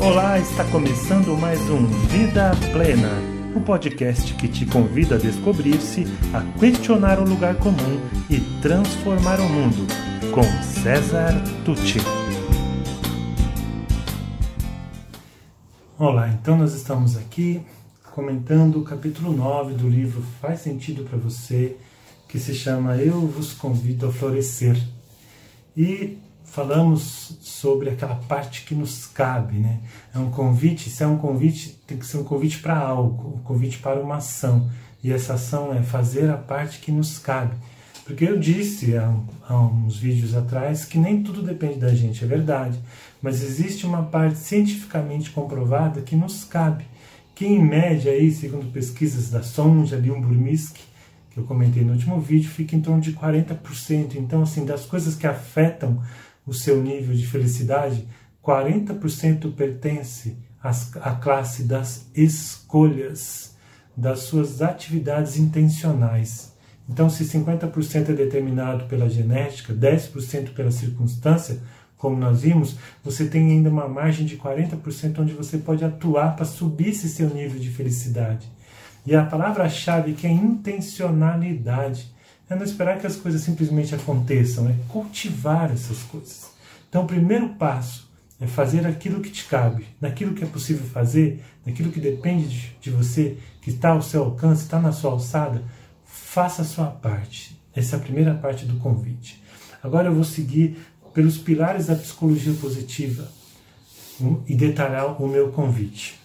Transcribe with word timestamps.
Olá, 0.00 0.38
está 0.38 0.64
começando 0.70 1.36
mais 1.36 1.58
um 1.68 1.84
Vida 2.06 2.52
Plena, 2.72 3.10
o 3.52 3.58
um 3.58 3.62
podcast 3.64 4.32
que 4.34 4.46
te 4.46 4.64
convida 4.64 5.16
a 5.16 5.18
descobrir-se, 5.18 6.04
a 6.32 6.40
questionar 6.56 7.18
o 7.18 7.28
lugar 7.28 7.56
comum 7.56 7.98
e 8.30 8.38
transformar 8.62 9.40
o 9.40 9.48
mundo, 9.48 9.88
com 10.32 10.44
César 10.62 11.32
Tucci. 11.64 11.98
Olá, 15.98 16.28
então 16.28 16.56
nós 16.56 16.74
estamos 16.74 17.16
aqui 17.16 17.60
comentando 18.14 18.78
o 18.78 18.84
capítulo 18.84 19.36
9 19.36 19.74
do 19.74 19.88
livro 19.88 20.22
Faz 20.40 20.60
Sentido 20.60 21.02
para 21.02 21.18
Você, 21.18 21.76
que 22.28 22.38
se 22.38 22.54
chama 22.54 22.96
Eu 22.98 23.26
Vos 23.26 23.52
Convido 23.52 24.06
a 24.06 24.12
Florescer. 24.12 24.80
E 25.76 26.18
falamos 26.50 27.36
sobre 27.40 27.90
aquela 27.90 28.16
parte 28.16 28.62
que 28.64 28.74
nos 28.74 29.06
cabe, 29.06 29.58
né? 29.58 29.80
É 30.14 30.18
um 30.18 30.30
convite, 30.30 30.90
se 30.90 31.02
é 31.02 31.06
um 31.06 31.18
convite, 31.18 31.78
tem 31.86 31.98
que 31.98 32.06
ser 32.06 32.18
um 32.18 32.24
convite 32.24 32.58
para 32.58 32.76
algo, 32.76 33.36
um 33.36 33.42
convite 33.42 33.78
para 33.78 34.00
uma 34.00 34.16
ação. 34.16 34.70
E 35.02 35.12
essa 35.12 35.34
ação 35.34 35.72
é 35.72 35.82
fazer 35.82 36.30
a 36.30 36.36
parte 36.36 36.80
que 36.80 36.90
nos 36.90 37.18
cabe. 37.18 37.54
Porque 38.04 38.24
eu 38.24 38.38
disse 38.38 38.96
há, 38.96 39.14
há 39.46 39.60
uns 39.60 39.98
vídeos 39.98 40.34
atrás 40.34 40.84
que 40.84 40.98
nem 40.98 41.22
tudo 41.22 41.42
depende 41.42 41.78
da 41.78 41.94
gente, 41.94 42.24
é 42.24 42.26
verdade. 42.26 42.78
Mas 43.20 43.42
existe 43.42 43.84
uma 43.86 44.02
parte 44.02 44.38
cientificamente 44.38 45.30
comprovada 45.30 46.00
que 46.00 46.16
nos 46.16 46.44
cabe. 46.44 46.84
Que 47.34 47.46
em 47.46 47.62
média, 47.62 48.10
aí, 48.10 48.32
segundo 48.32 48.72
pesquisas 48.72 49.30
da 49.30 49.42
Sonja, 49.42 49.96
Leon 49.96 50.22
que 50.22 51.38
eu 51.38 51.44
comentei 51.44 51.84
no 51.84 51.92
último 51.92 52.18
vídeo, 52.20 52.50
fica 52.50 52.74
em 52.74 52.80
torno 52.80 53.00
de 53.00 53.12
40%. 53.12 54.16
Então, 54.16 54.42
assim, 54.42 54.64
das 54.64 54.86
coisas 54.86 55.14
que 55.14 55.26
afetam 55.26 56.02
o 56.48 56.54
seu 56.54 56.82
nível 56.82 57.14
de 57.14 57.26
felicidade, 57.26 58.08
40% 58.42 59.54
pertence 59.54 60.36
à 61.00 61.12
classe 61.12 61.64
das 61.64 62.06
escolhas, 62.14 63.54
das 63.96 64.20
suas 64.20 64.62
atividades 64.62 65.36
intencionais. 65.36 66.52
Então, 66.88 67.10
se 67.10 67.24
50% 67.24 68.08
é 68.08 68.12
determinado 68.12 68.86
pela 68.86 69.10
genética, 69.10 69.74
10% 69.74 70.54
pela 70.54 70.70
circunstância, 70.70 71.60
como 71.98 72.16
nós 72.16 72.40
vimos, 72.42 72.76
você 73.04 73.26
tem 73.26 73.50
ainda 73.50 73.68
uma 73.68 73.86
margem 73.86 74.24
de 74.24 74.38
40% 74.38 75.18
onde 75.18 75.34
você 75.34 75.58
pode 75.58 75.84
atuar 75.84 76.34
para 76.34 76.46
subir 76.46 76.88
esse 76.88 77.08
seu 77.08 77.28
nível 77.28 77.60
de 77.60 77.70
felicidade. 77.70 78.50
E 79.04 79.14
a 79.14 79.24
palavra-chave 79.24 80.14
que 80.14 80.26
é 80.26 80.30
intencionalidade. 80.30 82.10
É 82.48 82.54
não 82.54 82.64
esperar 82.64 82.98
que 82.98 83.06
as 83.06 83.16
coisas 83.16 83.42
simplesmente 83.42 83.94
aconteçam, 83.94 84.68
é 84.68 84.74
cultivar 84.88 85.70
essas 85.70 86.02
coisas. 86.04 86.50
Então, 86.88 87.04
o 87.04 87.06
primeiro 87.06 87.50
passo 87.50 88.08
é 88.40 88.46
fazer 88.46 88.86
aquilo 88.86 89.20
que 89.20 89.30
te 89.30 89.44
cabe, 89.44 89.86
naquilo 90.00 90.34
que 90.34 90.44
é 90.44 90.46
possível 90.46 90.86
fazer, 90.86 91.44
naquilo 91.66 91.90
que 91.92 92.00
depende 92.00 92.76
de, 92.80 92.90
você, 92.90 93.36
que 93.60 93.70
está 93.70 93.90
ao 93.90 94.02
seu 94.02 94.24
alcance, 94.24 94.62
está 94.62 94.80
na 94.80 94.92
sua 94.92 95.10
alçada, 95.10 95.62
faça 96.04 96.62
a 96.62 96.64
sua 96.64 96.86
parte. 96.86 97.60
Essa 97.74 97.96
é 97.96 97.98
a 97.98 98.02
primeira 98.02 98.34
parte 98.34 98.64
do 98.64 98.78
convite. 98.78 99.42
Agora 99.82 100.08
eu 100.08 100.14
vou 100.14 100.24
seguir 100.24 100.78
pelos 101.12 101.36
pilares 101.36 101.86
da 101.86 101.96
psicologia 101.96 102.54
positiva 102.54 103.28
e 104.46 104.54
detalhar 104.54 105.20
o 105.20 105.28
meu 105.28 105.50
convite. 105.50 106.18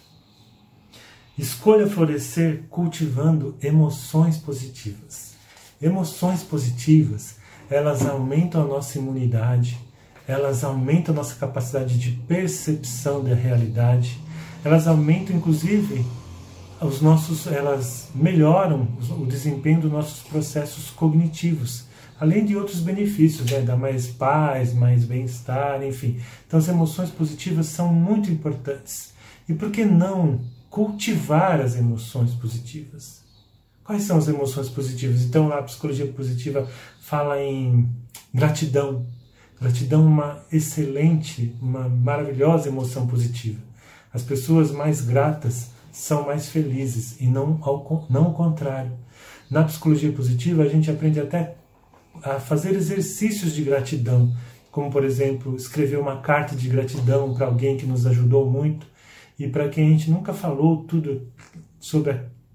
Escolha 1.38 1.88
florescer 1.88 2.64
cultivando 2.70 3.58
emoções 3.62 4.38
positivas. 4.38 5.33
Emoções 5.84 6.42
positivas, 6.44 7.36
elas 7.70 8.08
aumentam 8.08 8.62
a 8.64 8.66
nossa 8.66 8.98
imunidade, 8.98 9.78
elas 10.26 10.64
aumentam 10.64 11.14
a 11.14 11.18
nossa 11.18 11.36
capacidade 11.36 12.00
de 12.00 12.12
percepção 12.12 13.22
da 13.22 13.36
realidade, 13.36 14.18
elas 14.64 14.88
aumentam 14.88 15.36
inclusive 15.36 16.06
os 16.80 17.02
nossos, 17.02 17.48
elas 17.48 18.08
melhoram 18.16 18.88
o 19.12 19.26
desempenho 19.26 19.82
dos 19.82 19.92
nossos 19.92 20.24
processos 20.24 20.90
cognitivos, 20.90 21.84
além 22.18 22.46
de 22.46 22.56
outros 22.56 22.80
benefícios, 22.80 23.52
né? 23.52 23.60
dá 23.60 23.76
mais 23.76 24.08
paz, 24.08 24.74
mais 24.74 25.04
bem-estar, 25.04 25.84
enfim. 25.84 26.18
Então 26.48 26.60
as 26.60 26.70
emoções 26.70 27.10
positivas 27.10 27.66
são 27.66 27.94
muito 27.94 28.32
importantes. 28.32 29.12
E 29.50 29.54
por 29.54 29.70
que 29.70 29.84
não 29.84 30.40
cultivar 30.70 31.60
as 31.60 31.76
emoções 31.76 32.32
positivas? 32.36 33.23
Quais 33.84 34.04
são 34.04 34.18
as 34.18 34.28
emoções 34.28 34.70
positivas? 34.70 35.24
Então, 35.24 35.52
a 35.52 35.62
psicologia 35.62 36.08
positiva 36.08 36.70
fala 37.02 37.42
em 37.42 37.90
gratidão. 38.34 39.06
Gratidão 39.60 40.04
é 40.04 40.08
uma 40.08 40.44
excelente, 40.52 41.56
uma 41.62 41.90
maravilhosa 41.90 42.70
emoção 42.70 43.06
positiva. 43.06 43.60
As 44.14 44.24
pessoas 44.24 44.72
mais 44.72 45.02
gratas 45.02 45.72
são 45.92 46.26
mais 46.26 46.48
felizes 46.48 47.20
e 47.20 47.28
não 47.28 47.60
ao, 47.62 48.08
não 48.10 48.26
ao 48.26 48.34
contrário. 48.34 48.92
Na 49.50 49.64
psicologia 49.64 50.12
positiva, 50.12 50.64
a 50.64 50.70
gente 50.70 50.90
aprende 50.90 51.20
até 51.20 51.56
a 52.22 52.40
fazer 52.40 52.74
exercícios 52.76 53.54
de 53.54 53.64
gratidão, 53.64 54.34
como, 54.72 54.90
por 54.90 55.04
exemplo, 55.04 55.56
escrever 55.56 56.00
uma 56.00 56.22
carta 56.22 56.56
de 56.56 56.70
gratidão 56.70 57.34
para 57.34 57.48
alguém 57.48 57.78
que 57.78 57.86
nos 57.86 58.08
ajudou 58.08 58.50
muito 58.50 58.88
e 59.38 59.48
para 59.48 59.68
quem 59.68 59.88
a 59.88 59.90
gente 59.90 60.10
nunca 60.10 60.34
falou 60.34 60.84
tudo 60.86 61.28
sobre 61.80 62.12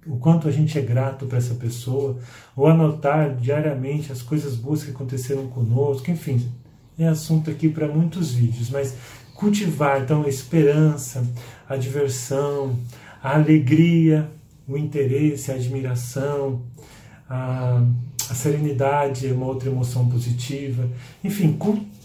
o 0.09 0.17
quanto 0.17 0.49
a 0.49 0.51
gente 0.51 0.79
é 0.79 0.83
grato 0.83 1.27
para 1.27 1.39
essa 1.39 1.55
pessoa, 1.55 2.19
ou 2.57 2.67
anotar 2.67 3.37
diariamente 3.37 4.11
as 4.11 4.23
coisas 4.23 4.57
boas 4.57 4.83
que 4.83 4.91
aconteceram 4.91 5.47
conosco, 5.49 6.11
enfim, 6.11 6.49
é 6.99 7.07
assunto 7.07 7.51
aqui 7.51 7.69
para 7.69 7.87
muitos 7.87 8.33
vídeos, 8.33 8.71
mas 8.71 8.95
cultivar 9.35 10.03
então 10.03 10.25
a 10.25 10.29
esperança, 10.29 11.25
a 11.69 11.77
diversão, 11.77 12.77
a 13.23 13.37
alegria, 13.37 14.29
o 14.67 14.77
interesse, 14.77 15.53
a 15.53 15.55
admiração, 15.55 16.63
a, 17.29 17.85
a 18.31 18.35
serenidade 18.35 19.29
é 19.29 19.33
uma 19.33 19.47
outra 19.47 19.69
emoção 19.69 20.09
positiva, 20.09 20.89
enfim, 21.23 21.57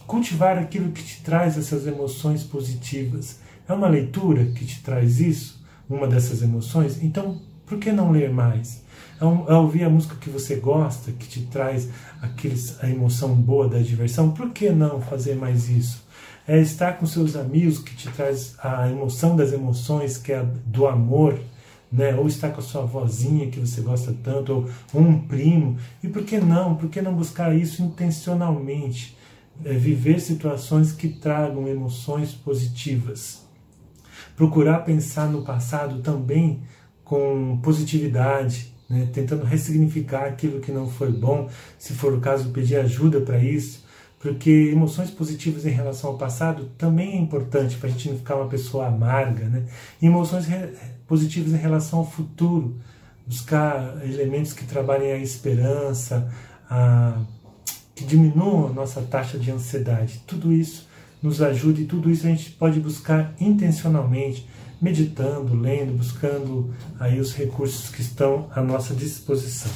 cultivar 0.06 0.58
aquilo 0.58 0.92
que 0.92 1.02
te 1.02 1.22
traz 1.22 1.58
essas 1.58 1.88
emoções 1.88 2.44
positivas. 2.44 3.40
É 3.68 3.74
uma 3.74 3.88
leitura 3.88 4.46
que 4.46 4.66
te 4.66 4.82
traz 4.82 5.20
isso, 5.20 5.64
uma 5.90 6.08
dessas 6.08 6.42
emoções, 6.42 7.02
então 7.02 7.42
por 7.74 7.80
que 7.80 7.92
não 7.92 8.12
ler 8.12 8.32
mais? 8.32 8.84
É, 9.20 9.24
é 9.26 9.56
ouvir 9.56 9.84
a 9.84 9.90
música 9.90 10.16
que 10.16 10.30
você 10.30 10.58
gosta, 10.58 11.12
que 11.12 11.28
te 11.28 11.42
traz 11.48 11.90
aqueles, 12.22 12.82
a 12.84 12.90
emoção 12.90 13.34
boa 13.34 13.68
da 13.68 13.80
diversão. 13.80 14.32
Por 14.32 14.52
que 14.52 14.70
não 14.70 15.02
fazer 15.02 15.36
mais 15.36 15.70
isso? 15.70 16.04
É 16.48 16.60
estar 16.60 16.98
com 16.98 17.06
seus 17.06 17.36
amigos, 17.36 17.80
que 17.80 17.96
te 17.96 18.10
traz 18.10 18.56
a 18.60 18.88
emoção 18.90 19.36
das 19.36 19.52
emoções, 19.52 20.18
que 20.18 20.32
é 20.32 20.46
do 20.66 20.86
amor. 20.86 21.40
Né? 21.92 22.16
ou 22.16 22.26
estar 22.26 22.50
com 22.50 22.60
a 22.60 22.64
sua 22.64 22.82
vozinha 22.82 23.52
que 23.52 23.60
você 23.60 23.80
gosta 23.82 24.16
tanto, 24.24 24.68
ou 24.92 25.00
um 25.00 25.20
primo. 25.28 25.78
E 26.02 26.08
por 26.08 26.24
que 26.24 26.40
não? 26.40 26.76
Por 26.76 26.90
que 26.90 27.00
não 27.04 27.14
buscar 27.14 27.56
isso 27.56 27.84
intencionalmente? 27.84 29.16
É 29.64 29.74
viver 29.74 30.20
situações 30.20 30.92
que 30.92 31.08
tragam 31.08 31.68
emoções 31.68 32.34
positivas. 32.34 33.46
Procurar 34.36 34.80
pensar 34.80 35.28
no 35.30 35.44
passado 35.44 36.02
também 36.02 36.64
com 37.04 37.60
positividade, 37.62 38.74
né? 38.90 39.08
tentando 39.12 39.44
ressignificar 39.44 40.26
aquilo 40.26 40.60
que 40.60 40.72
não 40.72 40.90
foi 40.90 41.12
bom, 41.12 41.50
se 41.78 41.94
for 41.94 42.14
o 42.14 42.22
caso, 42.22 42.50
pedir 42.50 42.78
ajuda 42.78 43.22
para 43.22 43.40
isso, 43.40 43.84
porque 44.20 44.70
emoções 44.72 45.12
positivas 45.12 45.66
em 45.66 45.70
relação 45.70 46.12
ao 46.12 46.18
passado 46.18 46.72
também 46.78 47.14
é 47.14 47.18
importante 47.18 47.76
para 47.76 47.90
a 47.90 47.92
gente 47.92 48.10
não 48.10 48.18
ficar 48.18 48.36
uma 48.36 48.48
pessoa 48.48 48.88
amarga, 48.88 49.50
né? 49.50 49.66
E 50.02 50.06
emoções 50.06 50.46
positivas 51.06 51.52
em 51.52 51.58
relação 51.58 52.00
ao 52.00 52.10
futuro, 52.10 52.78
buscar 53.28 54.02
elementos 54.06 54.54
que 54.54 54.64
trabalhem 54.64 55.12
a 55.12 55.18
esperança, 55.18 56.32
a, 56.70 57.18
que 57.94 58.06
diminuam 58.06 58.68
a 58.68 58.74
nossa 58.74 59.02
taxa 59.02 59.38
de 59.38 59.52
ansiedade. 59.52 60.24
Tudo 60.26 60.54
isso 60.54 60.88
nos 61.24 61.42
ajuda 61.42 61.80
e 61.80 61.86
tudo 61.86 62.12
isso 62.12 62.28
a 62.28 62.30
gente 62.30 62.52
pode 62.52 62.80
buscar 62.80 63.34
intencionalmente 63.40 64.48
meditando, 64.82 65.56
lendo, 65.56 65.98
buscando 65.98 66.76
aí 67.00 67.18
os 67.18 67.34
recursos 67.34 67.90
que 67.90 68.02
estão 68.02 68.50
à 68.54 68.62
nossa 68.62 68.94
disposição. 68.94 69.72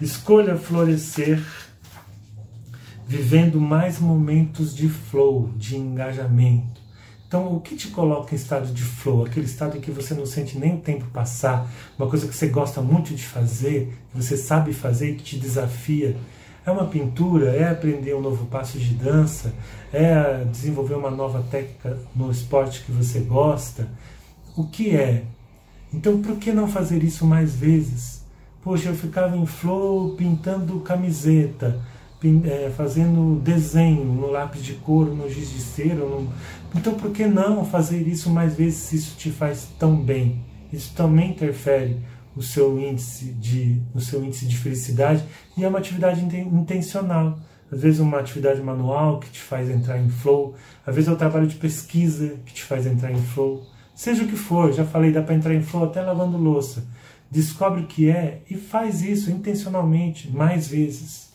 Escolha 0.00 0.56
florescer 0.56 1.44
vivendo 3.06 3.60
mais 3.60 3.98
momentos 3.98 4.74
de 4.74 4.88
flow, 4.88 5.50
de 5.56 5.76
engajamento. 5.76 6.78
Então, 7.26 7.54
o 7.54 7.60
que 7.60 7.76
te 7.76 7.88
coloca 7.88 8.34
em 8.34 8.36
estado 8.38 8.72
de 8.72 8.82
flow? 8.82 9.26
Aquele 9.26 9.44
estado 9.44 9.76
em 9.76 9.80
que 9.80 9.90
você 9.90 10.14
não 10.14 10.24
sente 10.24 10.58
nem 10.58 10.76
o 10.76 10.80
tempo 10.80 11.04
passar, 11.06 11.70
uma 11.98 12.08
coisa 12.08 12.26
que 12.26 12.34
você 12.34 12.48
gosta 12.48 12.80
muito 12.80 13.14
de 13.14 13.22
fazer, 13.22 13.92
que 14.10 14.16
você 14.16 14.36
sabe 14.36 14.72
fazer 14.72 15.10
e 15.10 15.14
que 15.16 15.22
te 15.22 15.38
desafia. 15.38 16.16
É 16.68 16.70
uma 16.70 16.84
pintura, 16.84 17.56
é 17.56 17.66
aprender 17.66 18.14
um 18.14 18.20
novo 18.20 18.44
passo 18.44 18.78
de 18.78 18.92
dança, 18.92 19.54
é 19.90 20.44
desenvolver 20.52 20.96
uma 20.96 21.10
nova 21.10 21.42
técnica 21.50 21.98
no 22.14 22.30
esporte 22.30 22.84
que 22.84 22.92
você 22.92 23.20
gosta. 23.20 23.88
O 24.54 24.64
que 24.64 24.94
é? 24.94 25.24
Então, 25.94 26.20
por 26.20 26.36
que 26.36 26.52
não 26.52 26.68
fazer 26.68 27.02
isso 27.02 27.24
mais 27.24 27.54
vezes? 27.54 28.22
Poxa, 28.62 28.90
eu 28.90 28.94
ficava 28.94 29.34
em 29.34 29.46
flow 29.46 30.10
pintando 30.10 30.80
camiseta, 30.80 31.80
é, 32.44 32.70
fazendo 32.76 33.40
desenho 33.40 34.04
no 34.04 34.30
lápis 34.30 34.62
de 34.62 34.74
cor, 34.74 35.06
no 35.06 35.26
giz 35.30 35.50
de 35.50 35.60
cera. 35.62 36.04
No... 36.04 36.28
Então, 36.74 36.92
por 36.92 37.12
que 37.12 37.26
não 37.26 37.64
fazer 37.64 38.06
isso 38.06 38.28
mais 38.28 38.54
vezes 38.54 38.80
se 38.80 38.96
isso 38.96 39.16
te 39.16 39.30
faz 39.30 39.68
tão 39.78 39.96
bem? 39.96 40.38
Isso 40.70 40.92
também 40.94 41.30
interfere 41.30 41.96
o 42.38 42.42
seu 42.42 42.78
índice 42.78 43.32
de, 43.32 43.82
no 43.92 44.00
seu 44.00 44.24
índice 44.24 44.46
de 44.46 44.56
felicidade 44.56 45.24
e 45.56 45.64
é 45.64 45.68
uma 45.68 45.80
atividade 45.80 46.24
intencional. 46.24 47.36
Às 47.70 47.82
vezes 47.82 47.98
uma 47.98 48.20
atividade 48.20 48.62
manual 48.62 49.18
que 49.18 49.28
te 49.28 49.40
faz 49.40 49.68
entrar 49.68 49.98
em 49.98 50.08
flow, 50.08 50.54
às 50.86 50.94
vezes 50.94 51.10
é 51.10 51.12
o 51.12 51.16
trabalho 51.16 51.48
de 51.48 51.56
pesquisa 51.56 52.36
que 52.46 52.54
te 52.54 52.62
faz 52.62 52.86
entrar 52.86 53.10
em 53.10 53.20
flow. 53.20 53.66
Seja 53.92 54.22
o 54.22 54.28
que 54.28 54.36
for, 54.36 54.72
já 54.72 54.84
falei, 54.84 55.10
dá 55.10 55.20
para 55.20 55.34
entrar 55.34 55.52
em 55.52 55.62
flow 55.62 55.82
até 55.82 56.00
lavando 56.00 56.38
louça. 56.38 56.86
Descobre 57.28 57.82
o 57.82 57.86
que 57.86 58.08
é 58.08 58.42
e 58.48 58.54
faz 58.54 59.02
isso 59.02 59.32
intencionalmente 59.32 60.30
mais 60.30 60.68
vezes. 60.68 61.30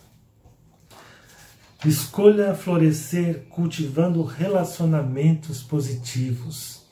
Escolha 1.86 2.56
florescer 2.56 3.44
cultivando 3.50 4.24
relacionamentos 4.24 5.62
positivos 5.62 6.83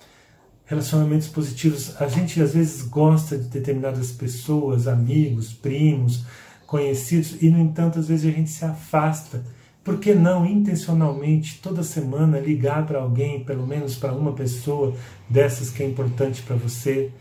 relacionamentos 0.71 1.27
positivos. 1.27 2.01
A 2.01 2.07
gente 2.07 2.41
às 2.41 2.53
vezes 2.53 2.81
gosta 2.83 3.37
de 3.37 3.49
determinadas 3.49 4.09
pessoas, 4.11 4.87
amigos, 4.87 5.51
primos, 5.51 6.23
conhecidos, 6.65 7.35
e 7.41 7.49
no 7.49 7.59
entanto, 7.59 7.99
às 7.99 8.07
vezes 8.07 8.31
a 8.31 8.33
gente 8.33 8.49
se 8.49 8.63
afasta. 8.63 9.43
Por 9.83 9.99
que 9.99 10.13
não 10.13 10.45
intencionalmente 10.45 11.59
toda 11.61 11.83
semana 11.83 12.39
ligar 12.39 12.85
para 12.85 12.99
alguém, 12.99 13.43
pelo 13.43 13.67
menos 13.67 13.97
para 13.97 14.13
uma 14.13 14.31
pessoa 14.31 14.95
dessas 15.29 15.69
que 15.69 15.83
é 15.83 15.85
importante 15.85 16.41
para 16.41 16.55
você? 16.55 17.11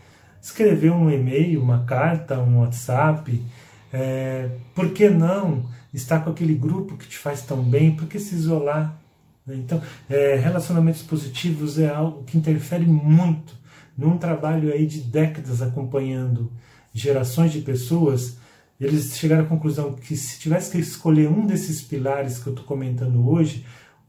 Escrever 0.41 0.91
um 0.91 1.11
e-mail, 1.11 1.61
uma 1.61 1.83
carta, 1.83 2.39
um 2.39 2.59
WhatsApp. 2.59 3.43
É, 3.91 4.49
por 4.73 4.91
que 4.93 5.09
não 5.09 5.65
estar 5.93 6.23
com 6.23 6.29
aquele 6.29 6.55
grupo 6.55 6.95
que 6.95 7.07
te 7.07 7.17
faz 7.17 7.41
tão 7.41 7.61
bem? 7.61 7.95
Por 7.95 8.07
que 8.07 8.17
se 8.17 8.33
isolar? 8.33 9.00
Né? 9.45 9.55
Então, 9.55 9.81
é, 10.09 10.35
relacionamentos 10.35 11.01
positivos 11.01 11.79
é 11.79 11.89
algo 11.89 12.23
que 12.23 12.37
interfere 12.37 12.85
muito 12.85 13.55
num 13.97 14.17
trabalho 14.17 14.71
aí 14.71 14.85
de 14.85 15.01
décadas 15.01 15.61
acompanhando 15.61 16.51
gerações 16.93 17.51
de 17.51 17.61
pessoas. 17.61 18.37
Eles 18.79 19.17
chegaram 19.17 19.43
à 19.43 19.47
conclusão 19.47 19.93
que 19.93 20.15
se 20.15 20.39
tivesse 20.39 20.71
que 20.71 20.77
escolher 20.79 21.29
um 21.29 21.45
desses 21.45 21.81
pilares 21.81 22.39
que 22.39 22.47
eu 22.47 22.53
estou 22.53 22.65
comentando 22.65 23.29
hoje, 23.29 23.65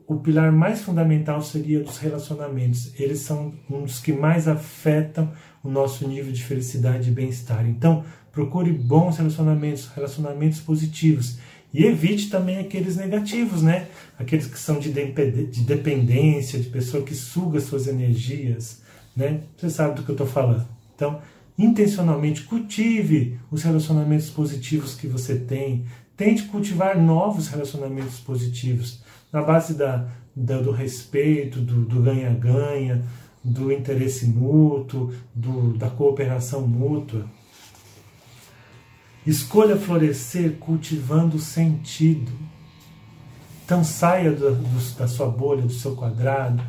o 0.06 0.17
pilar 0.17 0.52
mais 0.52 0.81
fundamental 0.81 1.43
seria 1.43 1.81
dos 1.81 1.99
relacionamentos. 1.99 2.93
Eles 2.99 3.20
são 3.20 3.55
um 3.70 3.82
dos 3.82 3.99
que 3.99 4.12
mais 4.12 4.49
afetam 4.49 5.32
o 5.62 5.70
nosso 5.70 6.06
nível 6.06 6.32
de 6.32 6.43
felicidade 6.43 7.11
e 7.11 7.12
bem-estar. 7.12 7.67
Então, 7.67 8.05
procure 8.32 8.73
bons 8.73 9.19
relacionamentos, 9.19 9.88
relacionamentos 9.94 10.61
positivos. 10.61 11.38
E 11.72 11.84
evite 11.86 12.28
também 12.28 12.58
aqueles 12.58 12.96
negativos, 12.96 13.62
né? 13.62 13.88
Aqueles 14.19 14.46
que 14.46 14.58
são 14.58 14.78
de 14.78 14.90
dependência, 14.90 16.60
de 16.60 16.69
pessoa 16.69 17.02
que 17.02 17.14
suga 17.14 17.60
suas 17.60 17.86
energias, 17.86 18.82
né? 19.16 19.40
Você 19.56 19.70
sabe 19.70 19.94
do 19.94 20.02
que 20.02 20.10
eu 20.10 20.14
estou 20.14 20.26
falando. 20.26 20.66
Então, 20.94 21.20
intencionalmente 21.58 22.42
cultive 22.42 23.38
os 23.50 23.62
relacionamentos 23.62 24.28
positivos 24.28 24.94
que 24.94 25.06
você 25.06 25.36
tem. 25.36 25.86
Tente 26.16 26.44
cultivar 26.44 27.00
novos 27.00 27.48
relacionamentos 27.48 28.20
positivos 28.20 29.02
na 29.32 29.40
base 29.42 29.75
da, 29.75 30.08
da 30.36 30.60
do 30.60 30.70
respeito, 30.70 31.58
do 31.58 32.02
ganha-ganha, 32.02 33.02
do, 33.42 33.64
do 33.64 33.72
interesse 33.72 34.26
mútuo, 34.26 35.12
do, 35.34 35.72
da 35.78 35.88
cooperação 35.88 36.66
mútua. 36.66 37.26
Escolha 39.26 39.76
florescer 39.76 40.58
cultivando 40.58 41.38
sentido. 41.38 42.32
Então 43.64 43.84
saia 43.84 44.32
do, 44.32 44.54
do, 44.54 44.94
da 44.98 45.06
sua 45.06 45.28
bolha, 45.28 45.62
do 45.62 45.72
seu 45.72 45.94
quadrado. 45.94 46.62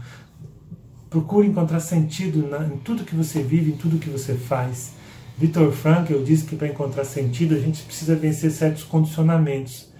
Procure 1.10 1.48
encontrar 1.48 1.80
sentido 1.80 2.48
na, 2.48 2.66
em 2.66 2.78
tudo 2.78 3.04
que 3.04 3.16
você 3.16 3.42
vive, 3.42 3.72
em 3.72 3.76
tudo 3.76 3.98
que 3.98 4.10
você 4.10 4.36
faz. 4.36 4.94
Victor 5.38 5.72
Frankl 5.72 6.22
disse 6.24 6.46
que 6.46 6.56
para 6.56 6.68
encontrar 6.68 7.06
sentido 7.06 7.56
a 7.56 7.60
gente 7.60 7.82
precisa 7.84 8.16
vencer 8.16 8.52
certos 8.52 8.84
condicionamentos, 8.84 9.92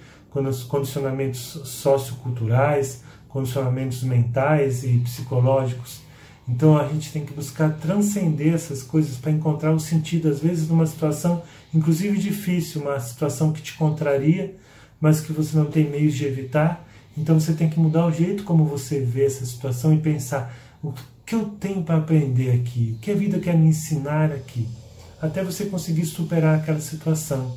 condicionamentos 0.68 1.40
socioculturais, 1.66 3.04
condicionamentos 3.28 4.04
mentais 4.04 4.84
e 4.84 5.00
psicológicos. 5.00 6.02
Então 6.48 6.78
a 6.78 6.88
gente 6.88 7.12
tem 7.12 7.26
que 7.26 7.34
buscar 7.34 7.70
transcender 7.78 8.54
essas 8.54 8.84
coisas 8.84 9.16
para 9.18 9.32
encontrar 9.32 9.72
o 9.72 9.80
sentido, 9.80 10.28
às 10.28 10.40
vezes, 10.40 10.68
numa 10.68 10.86
situação, 10.86 11.42
inclusive 11.74 12.18
difícil, 12.18 12.82
uma 12.82 13.00
situação 13.00 13.54
que 13.54 13.62
te 13.62 13.74
contraria, 13.74 14.56
mas 15.00 15.22
que 15.22 15.32
você 15.32 15.56
não 15.58 15.66
tem 15.66 15.90
meios 15.90 16.14
de 16.14 16.26
evitar. 16.26 16.86
Então 17.18 17.40
você 17.40 17.54
tem 17.54 17.70
que 17.70 17.80
mudar 17.80 18.06
o 18.06 18.12
jeito 18.12 18.44
como 18.44 18.66
você 18.66 19.00
vê 19.00 19.26
essa 19.26 19.46
situação 19.46 19.94
e 19.94 20.00
pensar: 20.00 20.54
o 20.84 20.94
que 21.26 21.36
eu 21.36 21.46
tenho 21.46 21.84
para 21.84 21.98
aprender 21.98 22.52
aqui? 22.52 22.96
O 22.98 23.00
que 23.00 23.12
a 23.12 23.16
vida 23.16 23.40
quer 23.40 23.58
me 23.58 23.68
ensinar 23.68 24.32
aqui? 24.32 24.68
Até 25.22 25.44
você 25.44 25.66
conseguir 25.66 26.06
superar 26.06 26.60
aquela 26.60 26.82
situação. 26.82 27.56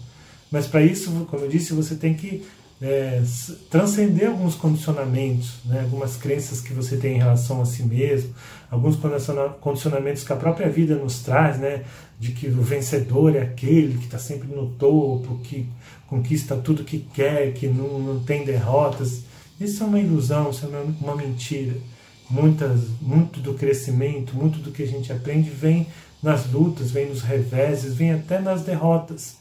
Mas 0.50 0.68
para 0.68 0.82
isso, 0.82 1.10
como 1.28 1.44
eu 1.44 1.48
disse, 1.48 1.72
você 1.72 1.96
tem 1.96 2.14
que 2.14 2.46
é, 2.80 3.22
transcender 3.70 4.28
alguns 4.28 4.54
condicionamentos, 4.54 5.54
né, 5.64 5.80
algumas 5.80 6.16
crenças 6.16 6.60
que 6.60 6.74
você 6.74 6.96
tem 6.96 7.16
em 7.16 7.18
relação 7.18 7.62
a 7.62 7.64
si 7.64 7.82
mesmo, 7.82 8.34
alguns 8.70 8.96
condicionamentos 9.60 10.24
que 10.24 10.32
a 10.32 10.36
própria 10.36 10.68
vida 10.68 10.94
nos 10.96 11.20
traz, 11.20 11.58
né, 11.58 11.84
de 12.18 12.32
que 12.32 12.48
o 12.48 12.62
vencedor 12.62 13.34
é 13.34 13.42
aquele 13.42 13.98
que 13.98 14.04
está 14.04 14.18
sempre 14.18 14.48
no 14.48 14.70
topo, 14.70 15.38
que 15.42 15.68
conquista 16.06 16.56
tudo 16.56 16.84
que 16.84 16.98
quer, 17.14 17.52
que 17.52 17.66
não, 17.66 17.98
não 17.98 18.20
tem 18.20 18.44
derrotas. 18.44 19.22
Isso 19.60 19.82
é 19.82 19.86
uma 19.86 20.00
ilusão, 20.00 20.50
isso 20.50 20.66
é 20.66 21.04
uma 21.04 21.16
mentira. 21.16 21.74
Muitas, 22.28 22.80
muito 23.00 23.40
do 23.40 23.54
crescimento, 23.54 24.34
muito 24.34 24.58
do 24.58 24.70
que 24.70 24.82
a 24.82 24.86
gente 24.86 25.12
aprende 25.12 25.48
vem 25.50 25.86
nas 26.22 26.50
lutas, 26.50 26.90
vem 26.90 27.08
nos 27.08 27.22
reveses, 27.22 27.94
vem 27.94 28.12
até 28.12 28.40
nas 28.40 28.62
derrotas, 28.62 29.36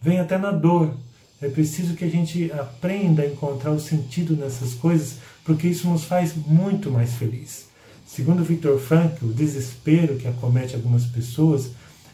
vem 0.00 0.18
até 0.18 0.38
na 0.38 0.50
dor. 0.50 0.94
É 1.40 1.48
preciso 1.48 1.94
que 1.94 2.04
a 2.04 2.10
gente 2.10 2.52
aprenda 2.52 3.22
a 3.22 3.26
encontrar 3.26 3.70
o 3.70 3.80
sentido 3.80 4.36
nessas 4.36 4.74
coisas, 4.74 5.16
porque 5.44 5.68
isso 5.68 5.88
nos 5.88 6.04
faz 6.04 6.34
muito 6.34 6.90
mais 6.90 7.14
felizes. 7.14 7.68
Segundo 8.06 8.44
Viktor 8.44 8.78
Frankl, 8.78 9.26
o 9.26 9.32
desespero 9.32 10.16
que 10.16 10.28
acomete 10.28 10.74
algumas 10.74 11.06
pessoas 11.06 11.70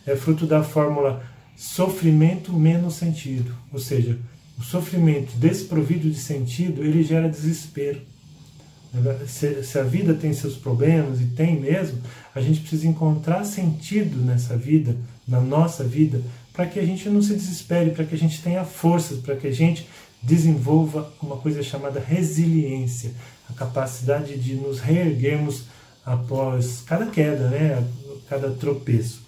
é 0.07 0.15
fruto 0.15 0.47
da 0.47 0.63
fórmula 0.63 1.25
sofrimento 1.57 2.53
menos 2.53 2.95
sentido. 2.95 3.53
Ou 3.73 3.81
seja, 3.81 4.19
o 4.59 4.63
sofrimento 4.63 5.37
desprovido 5.37 6.09
de 6.09 6.19
sentido, 6.19 6.85
ele 6.85 7.03
gera 7.03 7.29
desespero. 7.29 8.01
Se, 9.27 9.63
se, 9.63 9.79
a 9.79 9.83
vida 9.83 10.15
tem 10.15 10.33
seus 10.33 10.57
problemas, 10.57 11.21
e 11.21 11.27
tem 11.27 11.61
mesmo, 11.61 11.99
a 12.35 12.41
gente 12.41 12.61
precisa 12.61 12.87
encontrar 12.87 13.45
sentido 13.45 14.25
nessa 14.25 14.57
vida, 14.57 14.97
na 15.29 15.41
nossa 15.41 15.85
vida, 15.85 16.23
para 16.57 16.67
que 16.67 16.81
a 16.81 16.85
gente 16.87 17.07
não 17.11 17.21
se 17.21 17.35
desespere, 17.35 17.91
para 17.91 18.07
que 18.07 18.15
a 18.15 18.19
gente 18.19 18.41
tenha 18.41 18.65
forças, 18.65 19.21
para 19.21 19.37
que 19.37 19.47
a 19.47 19.53
gente 19.53 19.87
desenvolva 20.23 21.13
uma 21.23 21.37
coisa 21.37 21.63
chamada 21.63 22.01
resiliência, 22.01 23.13
a 23.49 23.53
capacidade 23.53 24.39
de 24.39 24.55
nos 24.55 24.81
reerguermos 24.81 25.65
após 26.05 26.83
cada 26.87 27.07
queda, 27.07 27.51
né? 27.51 27.87
cada 28.27 28.51
tropeço. 28.51 29.21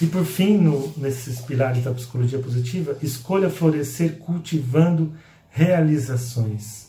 E 0.00 0.06
por 0.06 0.24
fim, 0.24 0.56
no, 0.56 0.92
nesses 0.96 1.40
pilares 1.40 1.84
da 1.84 1.92
psicologia 1.92 2.38
positiva, 2.38 2.96
escolha 3.02 3.50
florescer 3.50 4.18
cultivando 4.18 5.12
realizações. 5.50 6.87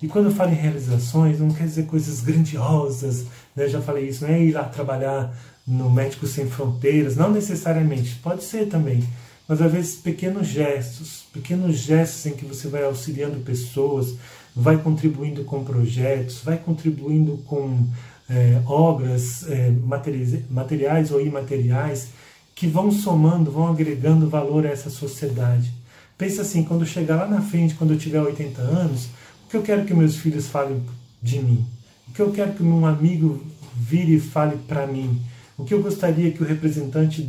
E 0.00 0.08
quando 0.08 0.26
eu 0.26 0.32
falo 0.32 0.52
em 0.52 0.56
realizações, 0.56 1.40
não 1.40 1.50
quer 1.50 1.64
dizer 1.64 1.86
coisas 1.86 2.20
grandiosas, 2.20 3.24
né? 3.54 3.64
eu 3.64 3.68
já 3.68 3.80
falei 3.80 4.08
isso, 4.08 4.24
não 4.24 4.32
é 4.32 4.42
ir 4.42 4.52
lá 4.52 4.64
trabalhar 4.64 5.34
no 5.66 5.90
Médicos 5.90 6.30
Sem 6.30 6.46
Fronteiras, 6.48 7.16
não 7.16 7.30
necessariamente, 7.30 8.16
pode 8.16 8.44
ser 8.44 8.66
também, 8.66 9.02
mas 9.48 9.60
às 9.60 9.72
vezes 9.72 9.96
pequenos 9.96 10.46
gestos, 10.46 11.24
pequenos 11.32 11.76
gestos 11.78 12.26
em 12.26 12.34
que 12.34 12.44
você 12.44 12.68
vai 12.68 12.84
auxiliando 12.84 13.40
pessoas, 13.40 14.14
vai 14.54 14.78
contribuindo 14.78 15.44
com 15.44 15.64
projetos, 15.64 16.40
vai 16.42 16.56
contribuindo 16.56 17.38
com 17.46 17.86
é, 18.28 18.60
obras 18.66 19.48
é, 19.48 19.70
materiais, 19.70 20.50
materiais 20.50 21.10
ou 21.10 21.20
imateriais 21.20 22.08
que 22.54 22.66
vão 22.66 22.90
somando, 22.90 23.50
vão 23.50 23.68
agregando 23.68 24.28
valor 24.28 24.66
a 24.66 24.70
essa 24.70 24.88
sociedade. 24.88 25.70
Pensa 26.16 26.42
assim, 26.42 26.64
quando 26.64 26.86
chegar 26.86 27.16
lá 27.16 27.26
na 27.26 27.42
frente, 27.42 27.74
quando 27.74 27.92
eu 27.92 27.98
tiver 27.98 28.20
80 28.20 28.62
anos, 28.62 29.10
o 29.46 29.48
que 29.48 29.56
eu 29.56 29.62
quero 29.62 29.84
que 29.84 29.94
meus 29.94 30.16
filhos 30.16 30.48
falem 30.48 30.82
de 31.22 31.38
mim? 31.38 31.64
O 32.08 32.12
que 32.12 32.20
eu 32.20 32.32
quero 32.32 32.52
que 32.52 32.64
um 32.64 32.84
amigo 32.84 33.44
vire 33.76 34.16
e 34.16 34.20
fale 34.20 34.56
para 34.66 34.88
mim? 34.88 35.22
O 35.56 35.64
que 35.64 35.72
eu 35.72 35.80
gostaria 35.80 36.32
que 36.32 36.42
o 36.42 36.46
representante 36.46 37.22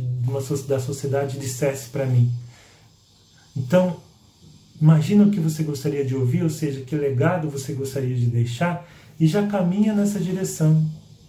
da 0.66 0.80
sociedade 0.80 1.38
dissesse 1.38 1.88
para 1.90 2.04
mim? 2.04 2.28
Então, 3.56 3.98
imagina 4.82 5.24
o 5.24 5.30
que 5.30 5.38
você 5.38 5.62
gostaria 5.62 6.04
de 6.04 6.16
ouvir, 6.16 6.42
ou 6.42 6.50
seja, 6.50 6.80
que 6.80 6.96
legado 6.96 7.48
você 7.48 7.72
gostaria 7.72 8.16
de 8.16 8.26
deixar, 8.26 8.84
e 9.18 9.24
já 9.28 9.46
caminha 9.46 9.94
nessa 9.94 10.18
direção. 10.18 10.84